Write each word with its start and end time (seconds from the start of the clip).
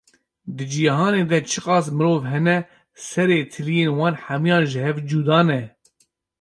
Di 0.55 0.65
cîhanê 0.71 1.23
de 1.31 1.39
çiqas 1.49 1.85
mirov 1.97 2.21
hene, 2.31 2.57
serê 3.07 3.39
tiliyên 3.51 3.91
wan 3.97 4.15
hemiyan 4.23 4.63
ji 4.71 4.79
hev 4.85 4.97
cuda 5.09 5.39
ne! 5.49 5.61